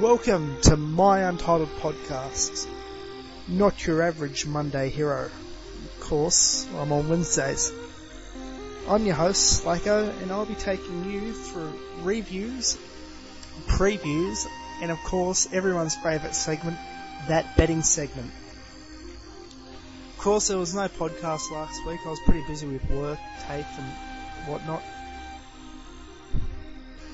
Welcome 0.00 0.60
to 0.62 0.76
my 0.76 1.20
Untitled 1.20 1.68
Podcast. 1.78 2.66
Not 3.46 3.86
your 3.86 4.02
average 4.02 4.44
Monday 4.44 4.88
hero. 4.88 5.26
Of 5.26 6.00
course, 6.00 6.66
I'm 6.76 6.90
on 6.90 7.08
Wednesdays. 7.08 7.70
I'm 8.88 9.06
your 9.06 9.14
host, 9.14 9.62
Slacko, 9.62 10.10
and 10.20 10.32
I'll 10.32 10.46
be 10.46 10.56
taking 10.56 11.08
you 11.08 11.32
through 11.32 11.78
reviews, 12.02 12.76
previews, 13.68 14.48
and 14.82 14.90
of 14.90 14.98
course, 15.04 15.48
everyone's 15.52 15.94
favourite 15.94 16.34
segment, 16.34 16.76
that 17.28 17.56
betting 17.56 17.82
segment. 17.82 18.32
Of 20.10 20.18
course, 20.18 20.48
there 20.48 20.58
was 20.58 20.74
no 20.74 20.88
podcast 20.88 21.52
last 21.52 21.86
week. 21.86 22.00
I 22.04 22.08
was 22.08 22.20
pretty 22.26 22.44
busy 22.48 22.66
with 22.66 22.90
work, 22.90 23.20
tape, 23.46 23.64
and 23.78 24.48
whatnot. 24.48 24.82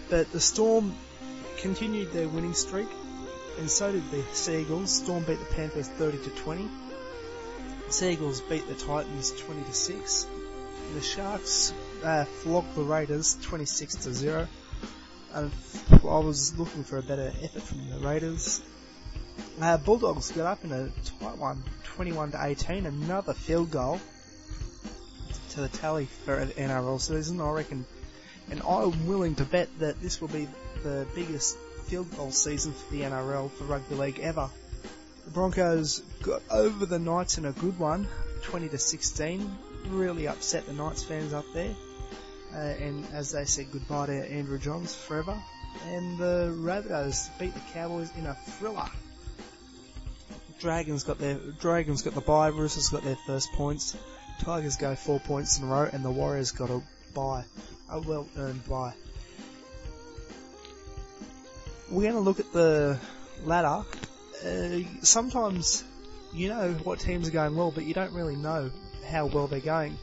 But 0.08 0.33
the 0.33 0.41
Storm 0.41 0.94
continued 1.60 2.12
their 2.12 2.28
winning 2.28 2.55
streak, 2.55 2.88
and 3.59 3.70
so 3.70 3.92
did 3.92 4.10
the 4.10 4.23
Seagulls. 4.32 4.91
Storm 4.91 5.24
beat 5.24 5.38
the 5.38 5.55
Panthers 5.55 5.88
30 5.88 6.19
to 6.19 6.30
20. 6.30 6.69
The 7.86 7.92
Seagulls 7.92 8.41
beat 8.42 8.66
the 8.66 8.74
Titans 8.74 9.33
20 9.33 9.64
to 9.64 9.73
6. 9.73 10.27
The 10.95 11.00
Sharks 11.02 11.73
uh, 12.02 12.24
flogged 12.24 12.74
the 12.74 12.83
Raiders 12.83 13.36
26 13.42 13.95
to 13.96 14.14
0. 14.14 14.48
And 15.34 15.50
I 15.92 16.19
was 16.19 16.59
looking 16.59 16.83
for 16.83 16.98
a 16.98 17.02
better 17.02 17.33
effort 17.42 17.62
from 17.62 17.91
the 17.91 17.98
Raiders. 17.98 18.62
Uh, 19.61 19.77
Bulldogs 19.77 20.33
got 20.33 20.47
up 20.47 20.64
in 20.64 20.72
a 20.72 20.88
tight 21.20 21.38
one, 21.38 21.62
21 21.84 22.33
to 22.33 22.44
18. 22.44 22.86
Another 22.86 23.34
field 23.34 23.70
goal 23.70 24.00
to 25.50 25.61
the 25.61 25.69
tally 25.69 26.06
for 26.25 26.34
an 26.34 26.48
NRL 26.50 27.00
season. 27.00 27.41
I 27.41 27.50
reckon, 27.50 27.84
and 28.51 28.62
I'm 28.62 29.06
willing 29.06 29.37
to 29.37 29.45
bet 29.45 29.69
that 29.79 30.01
this 30.01 30.20
will 30.20 30.29
be 30.29 30.48
the 30.83 31.06
biggest 31.15 31.56
field 31.87 32.15
goal 32.17 32.31
season 32.31 32.73
for 32.73 32.93
the 32.93 33.03
NRL 33.03 33.51
for 33.51 33.65
rugby 33.65 33.95
league 33.95 34.20
ever. 34.20 34.51
The 35.25 35.31
Broncos 35.31 36.01
got 36.23 36.43
over 36.51 36.87
the 36.87 36.98
Knights 36.98 37.39
in 37.39 37.45
a 37.45 37.53
good 37.53 37.78
one, 37.78 38.09
20 38.43 38.69
to 38.71 38.78
16. 38.78 39.59
Really 39.89 40.28
upset 40.28 40.67
the 40.67 40.73
Knights 40.73 41.03
fans 41.03 41.33
up 41.33 41.45
there. 41.55 41.75
Uh, 42.53 42.59
and 42.59 43.06
as 43.12 43.33
they 43.33 43.45
said 43.45 43.67
goodbye 43.71 44.06
to 44.06 44.33
Andrew 44.33 44.59
Johns 44.59 44.95
forever. 44.95 45.41
And 45.87 46.19
the 46.19 46.53
Rabbitohs 46.59 47.31
beat 47.39 47.55
the 47.55 47.61
Cowboys 47.73 48.11
in 48.17 48.27
a 48.27 48.34
thriller. 48.34 48.89
Dragons 50.59 51.05
got 51.05 51.19
their 51.19 51.39
Dragons 51.61 52.03
got 52.03 52.15
the 52.15 52.21
bye. 52.21 52.48
Roosters 52.48 52.89
got 52.89 53.03
their 53.03 53.17
first 53.27 53.51
points. 53.53 53.97
Tigers 54.41 54.77
go 54.77 54.95
four 54.95 55.21
points 55.21 55.59
in 55.59 55.65
a 55.65 55.67
row, 55.69 55.89
and 55.91 56.05
the 56.05 56.11
Warriors 56.11 56.51
got 56.51 56.71
a 56.71 56.83
bye, 57.14 57.44
a 57.91 58.00
well-earned 58.00 58.69
bye. 58.69 58.94
We're 61.91 62.03
going 62.11 62.14
to 62.14 62.20
look 62.20 62.41
at 62.41 62.53
the 62.53 62.98
ladder. 63.44 63.84
Uh, 64.44 64.78
sometimes 65.03 65.84
you 66.33 66.48
know 66.48 66.72
what 66.84 67.00
teams 67.00 67.28
are 67.28 67.33
going 67.33 67.56
well, 67.56 67.70
but 67.70 67.84
you 67.84 67.94
don't 67.94 68.12
really 68.12 68.36
know 68.36 68.70
how 69.11 69.27
well 69.27 69.47
they're 69.47 69.61
going. 69.61 69.98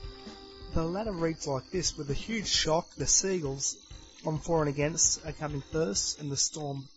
The 0.73 0.83
ladder 0.83 1.13
reads 1.13 1.47
like 1.47 1.71
this, 1.71 1.97
with 1.97 2.09
a 2.09 2.13
huge 2.13 2.47
shock, 2.47 2.93
the 2.95 3.07
Seagulls 3.07 3.77
on 4.25 4.39
for 4.39 4.61
and 4.61 4.69
against 4.69 5.25
are 5.25 5.31
coming 5.31 5.63
first, 5.71 6.19
and 6.19 6.31
the 6.31 6.37
Storm 6.37 6.87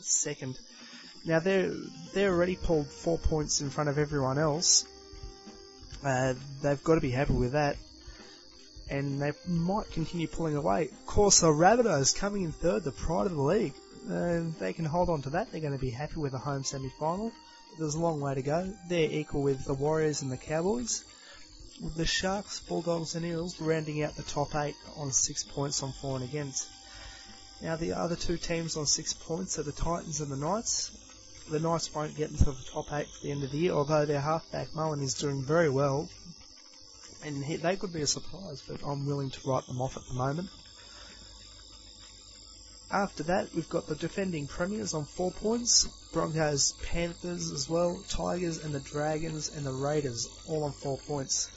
second. 0.00 0.58
Now 1.24 1.38
they're 1.38 1.72
they're 2.12 2.32
already 2.32 2.56
pulled 2.56 2.86
four 2.86 3.18
points 3.18 3.60
in 3.60 3.70
front 3.70 3.88
of 3.88 3.98
everyone 3.98 4.38
else. 4.38 4.84
Uh, 6.04 6.34
they've 6.62 6.82
got 6.84 6.96
to 6.96 7.00
be 7.00 7.10
happy 7.10 7.32
with 7.32 7.52
that, 7.52 7.76
and 8.90 9.20
they 9.20 9.32
might 9.46 9.90
continue 9.90 10.26
pulling 10.26 10.56
away. 10.56 10.84
Of 10.84 11.06
course, 11.06 11.40
the 11.40 11.48
Rabbitohs 11.48 12.16
coming 12.16 12.42
in 12.42 12.52
third, 12.52 12.84
the 12.84 12.92
pride 12.92 13.26
of 13.26 13.34
the 13.34 13.42
league. 13.42 13.74
Uh, 14.10 14.42
they 14.58 14.72
can 14.72 14.84
hold 14.84 15.08
on 15.08 15.22
to 15.22 15.30
that. 15.30 15.50
They're 15.50 15.60
going 15.60 15.72
to 15.72 15.78
be 15.78 15.90
happy 15.90 16.20
with 16.20 16.34
a 16.34 16.38
home 16.38 16.64
semi-final. 16.64 17.32
There's 17.78 17.94
a 17.94 18.00
long 18.00 18.20
way 18.20 18.34
to 18.34 18.42
go. 18.42 18.72
They're 18.88 19.10
equal 19.10 19.42
with 19.42 19.64
the 19.64 19.74
Warriors 19.74 20.22
and 20.22 20.30
the 20.30 20.36
Cowboys. 20.36 21.04
With 21.82 21.96
the 21.96 22.06
Sharks, 22.06 22.60
Bulldogs 22.60 23.16
and 23.16 23.26
Eels 23.26 23.60
rounding 23.60 24.02
out 24.02 24.14
the 24.14 24.22
top 24.22 24.54
eight 24.54 24.76
on 24.96 25.10
six 25.10 25.42
points 25.42 25.82
on 25.82 25.92
for 25.92 26.16
and 26.16 26.24
against. 26.24 26.68
Now 27.62 27.76
the 27.76 27.94
other 27.94 28.14
two 28.14 28.36
teams 28.36 28.76
on 28.76 28.86
six 28.86 29.12
points 29.12 29.58
are 29.58 29.64
the 29.64 29.72
Titans 29.72 30.20
and 30.20 30.30
the 30.30 30.36
Knights. 30.36 30.90
The 31.50 31.58
Knights 31.58 31.92
won't 31.94 32.16
get 32.16 32.30
into 32.30 32.44
the 32.44 32.56
top 32.72 32.92
eight 32.92 33.08
for 33.08 33.26
the 33.26 33.32
end 33.32 33.42
of 33.42 33.50
the 33.50 33.58
year, 33.58 33.72
although 33.72 34.04
their 34.04 34.20
halfback 34.20 34.74
Mullen 34.74 35.02
is 35.02 35.14
doing 35.14 35.42
very 35.42 35.68
well. 35.68 36.08
And 37.24 37.42
he, 37.42 37.56
they 37.56 37.76
could 37.76 37.92
be 37.92 38.02
a 38.02 38.06
surprise, 38.06 38.62
but 38.68 38.86
I'm 38.86 39.06
willing 39.06 39.30
to 39.30 39.48
write 39.48 39.66
them 39.66 39.80
off 39.80 39.96
at 39.96 40.06
the 40.06 40.14
moment. 40.14 40.50
After 42.90 43.22
that, 43.24 43.54
we've 43.54 43.68
got 43.68 43.86
the 43.86 43.96
defending 43.96 44.46
premiers 44.46 44.92
on 44.92 45.06
four 45.06 45.32
points, 45.32 45.88
Broncos, 46.12 46.74
Panthers 46.84 47.50
as 47.50 47.68
well, 47.68 48.04
Tigers 48.08 48.62
and 48.62 48.74
the 48.74 48.80
Dragons 48.80 49.48
and 49.48 49.64
the 49.64 49.72
Raiders 49.72 50.28
all 50.46 50.64
on 50.64 50.72
four 50.72 50.98
points, 50.98 51.50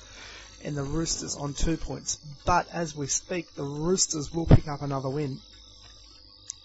and 0.63 0.75
the 0.75 0.83
Roosters 0.83 1.35
on 1.35 1.53
two 1.53 1.75
points. 1.75 2.17
But 2.45 2.69
as 2.71 2.95
we 2.95 3.07
speak, 3.07 3.53
the 3.53 3.63
Roosters 3.63 4.33
will 4.33 4.45
pick 4.45 4.69
up 4.69 4.81
another 4.81 5.09
win. 5.09 5.39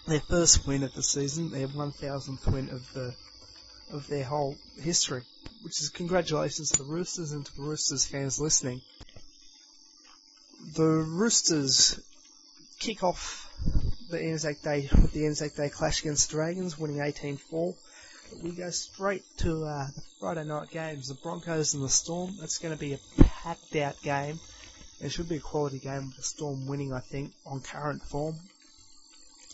Their 0.07 0.21
first 0.21 0.65
win 0.65 0.81
of 0.83 0.93
the 0.93 1.03
season, 1.03 1.51
their 1.51 1.67
1000th 1.67 2.51
win 2.51 2.69
of 2.69 2.91
the 2.93 3.13
of 3.93 4.07
their 4.07 4.23
whole 4.23 4.57
history, 4.81 5.21
which 5.61 5.79
is 5.79 5.89
congratulations 5.89 6.71
to 6.71 6.79
the 6.79 6.89
Roosters 6.89 7.31
and 7.31 7.45
to 7.45 7.55
the 7.55 7.61
Roosters 7.61 8.05
fans 8.05 8.39
listening. 8.39 8.81
The 10.75 10.83
Roosters 10.83 11.99
kick 12.79 13.03
off 13.03 13.49
the 14.09 14.19
Anzac 14.19 14.61
Day 14.61 14.89
with 14.91 15.13
the 15.13 15.25
Anzac 15.25 15.55
Day 15.55 15.69
clash 15.69 16.01
against 16.01 16.29
the 16.29 16.35
Dragons, 16.35 16.77
winning 16.77 16.97
18-4. 16.97 17.75
We 18.43 18.51
go 18.51 18.69
straight 18.71 19.23
to 19.37 19.63
uh, 19.63 19.87
the 19.87 20.01
Friday 20.19 20.45
night 20.45 20.71
games, 20.71 21.07
the 21.07 21.15
Broncos 21.15 21.75
and 21.75 21.83
the 21.83 21.89
Storm. 21.89 22.35
That's 22.39 22.57
going 22.57 22.73
to 22.73 22.79
be 22.79 22.93
a 22.93 23.23
packed 23.23 23.75
out 23.75 24.01
game. 24.01 24.39
It 25.01 25.11
should 25.11 25.29
be 25.29 25.37
a 25.37 25.39
quality 25.39 25.79
game 25.79 26.07
with 26.07 26.17
the 26.17 26.23
Storm 26.23 26.65
winning, 26.65 26.93
I 26.93 26.99
think, 26.99 27.33
on 27.45 27.61
current 27.61 28.01
form. 28.01 28.35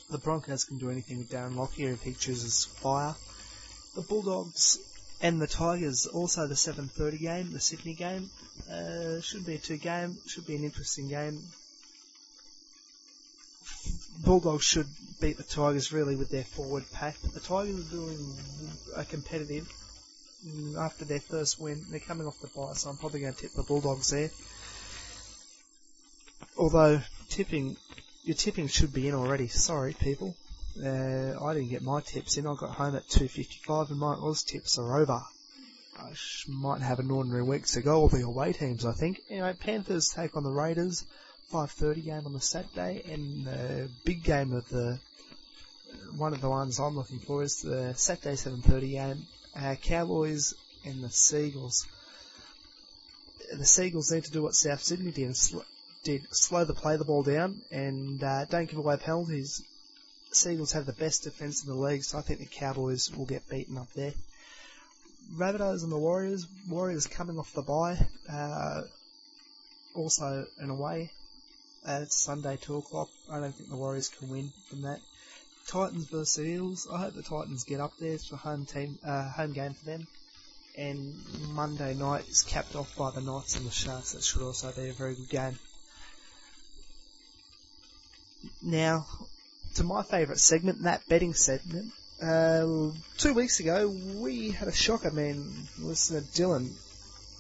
The 0.10 0.18
Broncos 0.18 0.64
can 0.64 0.78
do 0.78 0.90
anything 0.90 1.18
with 1.18 1.30
Darren 1.30 1.56
Lockyer 1.56 1.92
if 1.92 2.04
he 2.04 2.14
chooses 2.14 2.66
fire. 2.66 3.16
The 4.00 4.06
Bulldogs 4.06 4.80
and 5.22 5.42
the 5.42 5.48
Tigers, 5.48 6.06
also 6.06 6.48
the 6.48 6.56
7.30 6.56 7.20
game, 7.20 7.52
the 7.52 7.60
Sydney 7.60 7.96
game. 7.96 8.30
Uh, 8.72 9.20
should 9.20 9.46
be 9.46 9.56
a 9.56 9.58
two 9.58 9.76
game, 9.76 10.16
should 10.26 10.48
be 10.48 10.56
an 10.56 10.64
interesting 10.64 11.10
game. 11.10 11.44
Bulldogs 14.24 14.64
should 14.64 14.88
beat 15.20 15.36
the 15.36 15.44
Tigers 15.44 15.92
really 15.92 16.16
with 16.16 16.30
their 16.30 16.46
forward 16.46 16.86
pack, 16.94 17.18
the 17.34 17.42
Tigers 17.42 17.88
are 17.88 17.92
doing 17.92 18.38
a 18.96 19.04
competitive 19.04 19.68
after 20.78 21.04
their 21.04 21.20
first 21.20 21.60
win. 21.60 21.84
They're 21.90 22.00
coming 22.00 22.26
off 22.26 22.40
the 22.40 22.48
bye, 22.56 22.76
so 22.76 22.92
I'm 22.92 22.96
probably 22.96 23.20
going 23.20 23.34
to 23.34 23.42
tip 23.42 23.52
the 23.52 23.64
Bulldogs 23.64 24.12
there. 24.12 24.30
Although 26.58 27.02
tipping, 27.28 27.76
your 28.24 28.38
tipping 28.38 28.70
should 28.70 28.94
be 28.94 29.10
in 29.10 29.14
already. 29.14 29.50
Sorry, 29.50 29.94
people. 29.94 30.38
Uh, 30.78 31.44
I 31.44 31.54
didn't 31.54 31.70
get 31.70 31.82
my 31.82 32.02
tips 32.02 32.38
in. 32.38 32.48
I 32.48 32.56
got 32.56 32.76
home 32.76 32.96
at 32.96 33.08
2:55, 33.08 33.90
and 33.90 34.00
my 34.00 34.14
Oz 34.14 34.44
tips 34.44 34.78
are 34.78 35.02
over. 35.02 35.22
I 35.98 36.14
might 36.48 36.82
have 36.82 37.00
an 37.00 37.12
ordinary 37.12 37.44
week 37.44 37.66
to 37.68 37.82
go. 37.82 38.02
All 38.02 38.08
the 38.08 38.22
away 38.22 38.54
teams, 38.54 38.86
I 38.86 38.94
think. 38.94 39.22
Anyway, 39.30 39.54
Panthers 39.60 40.10
take 40.10 40.38
on 40.38 40.44
the 40.44 40.52
Raiders. 40.52 41.06
5:30 41.52 42.06
game 42.06 42.26
on 42.26 42.34
the 42.34 42.42
Saturday, 42.42 43.02
and 43.12 43.46
the 43.46 43.90
big 44.06 44.24
game 44.24 44.54
of 44.54 44.70
the 44.70 45.00
one 46.16 46.34
of 46.34 46.42
the 46.42 46.50
ones 46.50 46.80
I'm 46.80 46.96
looking 46.96 47.20
for 47.20 47.44
is 47.44 47.62
the 47.62 47.94
Saturday 47.96 48.36
7:30 48.36 48.92
game. 48.92 49.28
Uh, 49.56 49.76
Cowboys 49.76 50.54
and 50.86 51.04
the 51.04 51.10
Seagulls. 51.10 51.88
The 53.52 53.66
Seagulls 53.66 54.12
need 54.12 54.26
to 54.26 54.32
do 54.32 54.44
what 54.44 54.54
South 54.54 54.84
Sydney 54.84 55.12
did, 55.12 55.36
sl- 55.36 55.60
did 56.04 56.28
slow 56.32 56.66
the 56.66 56.76
play 56.76 56.98
the 56.98 57.04
ball 57.04 57.24
down 57.24 57.62
and 57.72 58.24
uh, 58.24 58.46
don't 58.46 58.70
give 58.70 58.78
away 58.78 58.98
penalties. 58.98 59.64
Seagulls 60.32 60.74
have 60.74 60.86
the 60.86 60.94
best 60.94 61.24
defence 61.24 61.64
in 61.64 61.70
the 61.70 61.76
league, 61.76 62.04
so 62.04 62.18
I 62.18 62.22
think 62.22 62.40
the 62.40 62.46
Cowboys 62.46 63.12
will 63.16 63.26
get 63.26 63.50
beaten 63.50 63.78
up 63.78 63.92
there. 63.94 64.14
Rabbitohs 65.36 65.84
and 65.84 65.92
the 65.92 65.98
Warriors. 65.98 66.48
Warriors 66.70 67.08
coming 67.08 67.40
off 67.40 67.54
the 67.54 67.62
bye. 67.62 67.98
Uh, 68.32 68.84
also 69.96 70.46
an 70.60 70.70
away 70.70 71.12
uh, 71.88 72.00
it's 72.04 72.16
Sunday, 72.16 72.58
2 72.58 72.78
o'clock. 72.78 73.10
I 73.32 73.40
don't 73.40 73.54
think 73.54 73.70
the 73.70 73.76
Warriors 73.76 74.10
can 74.10 74.30
win 74.30 74.52
from 74.70 74.84
that. 74.84 75.00
Titans 75.68 76.06
versus 76.06 76.46
Eels. 76.46 76.88
I 76.92 77.00
hope 77.00 77.14
the 77.14 77.24
Titans 77.24 77.64
get 77.64 77.80
up 77.80 77.94
there. 78.00 78.14
It's 78.14 78.32
a 78.32 78.38
home 78.38 78.66
team, 78.66 78.98
uh, 79.06 79.30
home 79.30 79.54
game 79.54 79.74
for 79.74 79.86
them. 79.86 80.08
And 80.78 81.16
Monday 81.54 81.94
night 81.94 82.28
is 82.30 82.44
capped 82.44 82.76
off 82.76 82.96
by 82.98 83.12
the 83.12 83.22
Knights 83.22 83.56
and 83.56 83.66
the 83.66 83.72
Sharks. 83.72 84.14
That 84.14 84.24
should 84.24 84.42
also 84.42 84.72
be 84.72 84.90
a 84.90 84.94
very 84.94 85.16
good 85.16 85.30
game. 85.30 85.60
Now, 88.62 89.06
to 89.76 89.84
my 89.84 90.04
favourite 90.04 90.40
segment, 90.40 90.84
that 90.84 91.08
betting 91.08 91.34
segment. 91.34 91.92
Uh, 92.22 92.92
two 93.18 93.34
weeks 93.34 93.60
ago, 93.60 93.96
we 94.18 94.52
had 94.52 94.68
a 94.68 94.74
shocker, 94.74 95.12
man. 95.12 95.68
Listener 95.80 96.22
Dylan. 96.22 96.72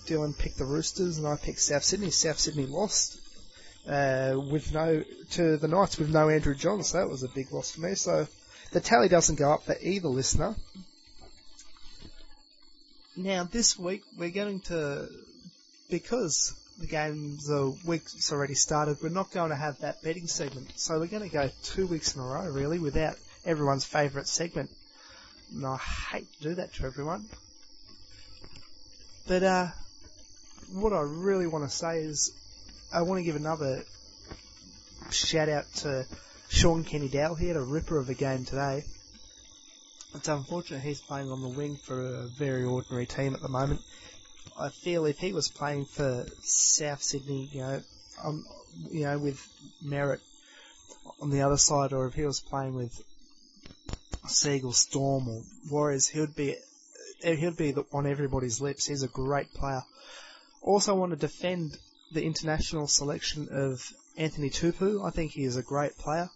Dylan 0.05 0.37
picked 0.37 0.57
the 0.57 0.65
Roosters 0.65 1.17
and 1.17 1.27
I 1.27 1.35
picked 1.35 1.59
South 1.59 1.83
Sydney. 1.83 2.11
South 2.11 2.39
Sydney 2.39 2.65
lost 2.65 3.19
uh, 3.87 4.39
with 4.49 4.73
no 4.73 5.03
to 5.31 5.57
the 5.57 5.67
Knights 5.67 5.97
with 5.97 6.09
no 6.09 6.29
Andrew 6.29 6.55
Johns. 6.55 6.89
So 6.89 6.99
that 6.99 7.09
was 7.09 7.23
a 7.23 7.29
big 7.29 7.51
loss 7.51 7.71
for 7.71 7.81
me. 7.81 7.95
So 7.95 8.27
the 8.71 8.79
tally 8.79 9.09
doesn't 9.09 9.37
go 9.37 9.53
up 9.53 9.63
for 9.63 9.75
either 9.81 10.07
listener. 10.07 10.55
Now, 13.17 13.43
this 13.43 13.77
week 13.77 14.03
we're 14.17 14.29
going 14.29 14.61
to, 14.61 15.09
because 15.89 16.53
the 16.79 16.87
game's 16.87 17.49
a 17.49 17.71
week's 17.85 18.31
already 18.31 18.55
started, 18.55 18.97
we're 19.01 19.09
not 19.09 19.31
going 19.31 19.49
to 19.49 19.55
have 19.55 19.79
that 19.79 20.01
betting 20.01 20.27
segment. 20.27 20.71
So 20.75 20.99
we're 20.99 21.07
going 21.07 21.23
to 21.23 21.29
go 21.29 21.49
two 21.63 21.87
weeks 21.87 22.15
in 22.15 22.21
a 22.21 22.25
row, 22.25 22.49
really, 22.49 22.79
without 22.79 23.15
everyone's 23.45 23.85
favourite 23.85 24.27
segment. 24.27 24.69
And 25.53 25.65
I 25.65 25.77
hate 25.77 26.31
to 26.37 26.43
do 26.43 26.55
that 26.55 26.73
to 26.75 26.85
everyone. 26.85 27.25
But, 29.27 29.43
uh, 29.43 29.67
what 30.73 30.93
I 30.93 31.01
really 31.01 31.47
want 31.47 31.65
to 31.65 31.75
say 31.75 31.99
is, 31.99 32.31
I 32.93 33.01
want 33.01 33.19
to 33.19 33.23
give 33.23 33.35
another 33.35 33.83
shout 35.11 35.49
out 35.49 35.65
to 35.77 36.05
Shaun 36.49 36.83
Kenny-Dowall. 36.83 37.37
He 37.37 37.47
had 37.47 37.57
a 37.57 37.61
ripper 37.61 37.97
of 37.97 38.09
a 38.09 38.13
game 38.13 38.45
today. 38.45 38.83
It's 40.15 40.27
unfortunate 40.27 40.81
he's 40.81 41.01
playing 41.01 41.31
on 41.31 41.41
the 41.41 41.49
wing 41.49 41.77
for 41.77 41.99
a 42.01 42.27
very 42.37 42.63
ordinary 42.63 43.05
team 43.05 43.35
at 43.35 43.41
the 43.41 43.49
moment. 43.49 43.81
I 44.59 44.69
feel 44.69 45.05
if 45.05 45.19
he 45.19 45.31
was 45.31 45.47
playing 45.47 45.85
for 45.85 46.25
South 46.41 47.01
Sydney, 47.01 47.49
you 47.53 47.61
know, 47.61 47.81
um, 48.23 48.45
you 48.91 49.03
know, 49.03 49.17
with 49.17 49.41
Merritt 49.81 50.19
on 51.21 51.29
the 51.29 51.41
other 51.41 51.57
side, 51.57 51.93
or 51.93 52.07
if 52.07 52.13
he 52.13 52.25
was 52.25 52.41
playing 52.41 52.75
with 52.75 53.01
Seagull 54.27 54.73
Storm 54.73 55.29
or 55.29 55.43
Warriors, 55.71 56.09
he 56.09 56.19
would 56.19 56.35
be 56.35 56.55
he'd 57.21 57.57
be 57.57 57.73
on 57.93 58.05
everybody's 58.05 58.59
lips. 58.59 58.85
He's 58.85 59.03
a 59.03 59.07
great 59.07 59.53
player. 59.53 59.83
Also, 60.61 60.93
want 60.93 61.11
to 61.11 61.17
defend 61.17 61.77
the 62.11 62.25
international 62.25 62.87
selection 62.87 63.47
of 63.51 63.93
Anthony 64.17 64.49
Tupou. 64.49 65.05
I 65.05 65.11
think 65.11 65.31
he 65.31 65.45
is 65.45 65.55
a 65.55 65.63
great 65.63 65.97
player. 65.97 66.29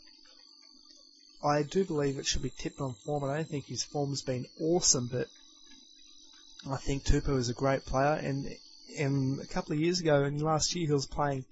I 1.44 1.64
do 1.64 1.84
believe 1.84 2.18
it 2.18 2.26
should 2.26 2.42
be 2.42 2.54
tipped 2.58 2.80
on 2.80 2.94
form. 3.06 3.26
I 3.26 3.36
don't 3.36 3.50
think 3.50 3.66
his 3.66 3.84
form's 3.84 4.22
been 4.22 4.46
awesome, 4.62 5.10
but 5.12 5.28
I 6.70 6.78
think 6.78 7.04
Tupou 7.04 7.38
is 7.38 7.50
a 7.50 7.54
great 7.54 7.86
player. 7.86 8.14
And, 8.14 8.56
and 8.98 9.40
a 9.42 9.46
couple 9.46 9.74
of 9.74 9.80
years 9.80 10.00
ago, 10.00 10.24
and 10.24 10.42
last 10.42 10.76
year, 10.76 10.88
he 10.88 10.94
was 10.94 11.06
playing 11.06 11.46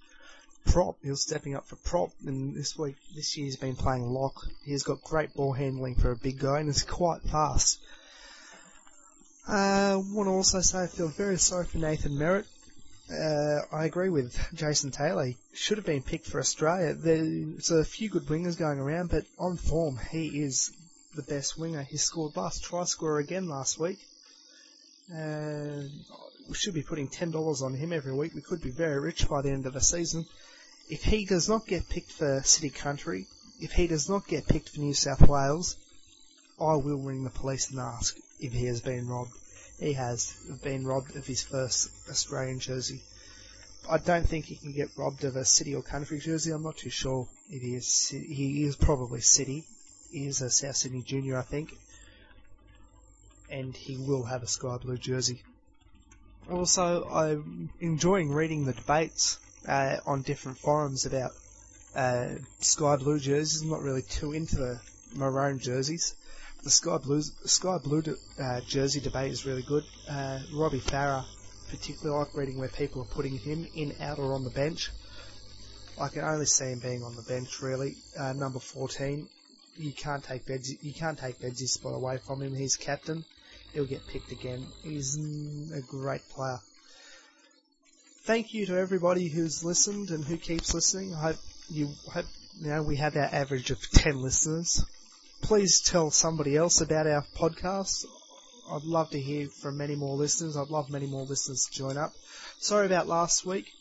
prop. 0.65 0.97
He 1.03 1.09
was 1.09 1.21
stepping 1.21 1.55
up 1.55 1.67
for 1.67 1.75
prop, 1.77 2.11
and 2.25 2.55
this 2.55 2.77
week, 2.77 2.95
this 3.15 3.35
year, 3.35 3.45
he's 3.45 3.57
been 3.57 3.75
playing 3.75 4.09
lock. 4.09 4.45
He's 4.63 4.83
got 4.83 5.03
great 5.03 5.33
ball 5.33 5.53
handling 5.53 5.95
for 5.95 6.11
a 6.11 6.15
big 6.15 6.39
guy, 6.39 6.59
and 6.59 6.69
is 6.69 6.83
quite 6.83 7.21
fast. 7.23 7.79
I 9.47 9.91
uh, 9.91 9.99
want 9.99 10.27
to 10.27 10.31
also 10.31 10.61
say 10.61 10.83
I 10.83 10.87
feel 10.87 11.07
very 11.07 11.37
sorry 11.37 11.65
for 11.65 11.79
Nathan 11.79 12.17
Merritt. 12.17 12.45
Uh, 13.11 13.61
I 13.71 13.85
agree 13.85 14.09
with 14.09 14.37
Jason 14.53 14.91
Taylor. 14.91 15.25
He 15.25 15.37
should 15.53 15.77
have 15.77 15.85
been 15.85 16.03
picked 16.03 16.27
for 16.27 16.39
Australia. 16.39 16.93
There's 16.93 17.71
a 17.71 17.83
few 17.83 18.09
good 18.09 18.27
wingers 18.27 18.57
going 18.57 18.79
around, 18.79 19.09
but 19.09 19.25
on 19.37 19.57
form, 19.57 19.99
he 20.11 20.41
is 20.43 20.71
the 21.15 21.23
best 21.23 21.57
winger. 21.57 21.81
He 21.81 21.97
scored 21.97 22.37
last 22.37 22.63
try 22.63 22.85
scorer 22.85 23.19
again 23.19 23.49
last 23.49 23.79
week. 23.79 23.99
Uh, 25.13 25.83
we 26.47 26.55
should 26.55 26.73
be 26.73 26.83
putting 26.83 27.07
$10 27.07 27.61
on 27.61 27.73
him 27.73 27.93
every 27.93 28.13
week. 28.13 28.33
We 28.33 28.41
could 28.41 28.61
be 28.61 28.71
very 28.71 28.99
rich 28.99 29.27
by 29.27 29.41
the 29.41 29.51
end 29.51 29.65
of 29.65 29.73
the 29.73 29.81
season. 29.81 30.25
If 30.89 31.03
he 31.03 31.25
does 31.25 31.47
not 31.47 31.67
get 31.67 31.89
picked 31.89 32.11
for 32.11 32.41
City 32.43 32.69
Country, 32.69 33.27
if 33.59 33.73
he 33.73 33.87
does 33.87 34.09
not 34.09 34.27
get 34.27 34.47
picked 34.47 34.69
for 34.69 34.79
New 34.79 34.93
South 34.93 35.21
Wales, 35.21 35.75
I 36.59 36.75
will 36.75 36.97
ring 36.97 37.23
the 37.23 37.29
police 37.29 37.71
and 37.71 37.79
ask 37.79 38.17
if 38.39 38.53
he 38.53 38.65
has 38.65 38.81
been 38.81 39.07
robbed 39.07 39.31
he 39.81 39.93
has 39.93 40.35
been 40.61 40.85
robbed 40.85 41.15
of 41.15 41.25
his 41.25 41.41
first 41.41 41.89
Australian 42.07 42.59
jersey. 42.59 43.01
I 43.89 43.97
don't 43.97 44.27
think 44.29 44.45
he 44.45 44.55
can 44.55 44.73
get 44.73 44.95
robbed 44.95 45.23
of 45.23 45.35
a 45.35 45.43
city 45.43 45.73
or 45.73 45.81
country 45.81 46.19
jersey. 46.19 46.51
I'm 46.51 46.61
not 46.61 46.77
too 46.77 46.91
sure 46.91 47.27
if 47.49 47.63
he 47.63 47.73
is. 47.73 48.09
He 48.09 48.63
is 48.63 48.75
probably 48.75 49.21
city. 49.21 49.65
He 50.11 50.27
is 50.27 50.41
a 50.43 50.51
South 50.51 50.75
Sydney 50.75 51.01
junior, 51.01 51.37
I 51.37 51.41
think, 51.41 51.75
and 53.51 53.75
he 53.75 53.97
will 53.97 54.23
have 54.23 54.43
a 54.43 54.47
sky 54.47 54.77
blue 54.77 54.97
jersey. 54.97 55.43
Also, 56.49 57.07
I'm 57.07 57.69
enjoying 57.79 58.31
reading 58.31 58.65
the 58.65 58.73
debates 58.73 59.39
uh, 59.67 59.97
on 60.05 60.23
different 60.23 60.57
forums 60.57 61.05
about 61.05 61.31
uh, 61.95 62.29
sky 62.59 62.95
blue 62.95 63.19
jerseys. 63.19 63.61
I'm 63.61 63.69
not 63.69 63.81
really 63.81 64.01
too 64.01 64.33
into 64.33 64.55
the 64.55 64.81
maroon 65.15 65.59
jerseys 65.59 66.15
the 66.63 66.69
sky 66.69 66.97
blue 66.97 67.21
sky 67.21 67.77
blue 67.79 68.03
uh, 68.39 68.61
jersey 68.61 68.99
debate 68.99 69.31
is 69.31 69.45
really 69.45 69.63
good. 69.63 69.83
Uh, 70.07 70.39
Robbie 70.53 70.79
Farah, 70.79 71.25
particularly 71.69 72.19
like 72.19 72.35
reading 72.35 72.59
where 72.59 72.69
people 72.69 73.01
are 73.01 73.13
putting 73.15 73.37
him 73.37 73.67
in, 73.75 73.95
out, 73.99 74.19
or 74.19 74.33
on 74.33 74.43
the 74.43 74.51
bench. 74.51 74.91
I 75.99 76.07
can 76.09 76.23
only 76.23 76.45
see 76.45 76.65
him 76.65 76.79
being 76.79 77.03
on 77.03 77.15
the 77.15 77.23
bench 77.23 77.61
really. 77.61 77.95
Uh, 78.17 78.33
number 78.33 78.59
14, 78.59 79.27
you 79.77 79.91
can't 79.91 80.23
take 80.23 80.45
Bedsy, 80.45 80.77
you 80.81 80.93
can't 80.93 81.17
take 81.17 81.39
Bedsy's 81.39 81.73
spot 81.73 81.95
away 81.95 82.17
from 82.17 82.41
him. 82.41 82.55
He's 82.55 82.75
captain. 82.75 83.25
He'll 83.73 83.85
get 83.85 84.07
picked 84.07 84.31
again. 84.31 84.67
He's 84.83 85.17
a 85.73 85.81
great 85.81 86.27
player. 86.29 86.59
Thank 88.23 88.53
you 88.53 88.65
to 88.67 88.77
everybody 88.77 89.27
who's 89.27 89.63
listened 89.63 90.11
and 90.11 90.23
who 90.23 90.37
keeps 90.37 90.73
listening. 90.73 91.13
I 91.13 91.21
hope 91.21 91.37
you 91.69 91.89
hope 92.11 92.25
you 92.59 92.69
know 92.69 92.83
we 92.83 92.97
have 92.97 93.15
our 93.15 93.29
average 93.31 93.71
of 93.71 93.79
10 93.91 94.21
listeners 94.21 94.85
please 95.41 95.81
tell 95.81 96.11
somebody 96.11 96.55
else 96.55 96.81
about 96.81 97.07
our 97.07 97.25
podcast. 97.35 98.05
I'd 98.71 98.83
love 98.83 99.09
to 99.09 99.19
hear 99.19 99.47
from 99.49 99.77
many 99.77 99.95
more 99.95 100.15
listeners. 100.15 100.55
I'd 100.55 100.69
love 100.69 100.89
many 100.89 101.07
more 101.07 101.23
listeners 101.23 101.65
to 101.65 101.77
join 101.77 101.97
up. 101.97 102.13
Sorry 102.59 102.85
about 102.85 103.07
last 103.07 103.45
week. 103.45 103.73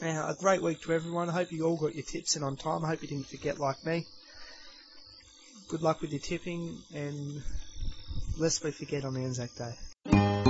Now, 0.00 0.28
a 0.28 0.34
great 0.34 0.62
week 0.62 0.82
to 0.82 0.92
everyone. 0.92 1.30
I 1.30 1.32
hope 1.32 1.52
you 1.52 1.64
all 1.64 1.76
got 1.76 1.94
your 1.94 2.04
tips 2.04 2.36
in 2.36 2.42
on 2.42 2.56
time. 2.56 2.84
I 2.84 2.88
hope 2.88 3.02
you 3.02 3.08
didn't 3.08 3.28
forget 3.28 3.58
like 3.58 3.84
me. 3.84 4.06
Good 5.68 5.82
luck 5.82 6.00
with 6.00 6.12
your 6.12 6.20
tipping 6.20 6.78
and 6.94 7.42
lest 8.38 8.62
we 8.64 8.70
forget 8.70 9.04
on 9.04 9.14
the 9.14 9.20
Anzac 9.20 9.50
Day. 9.56 10.47